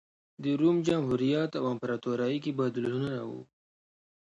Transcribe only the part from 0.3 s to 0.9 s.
د روم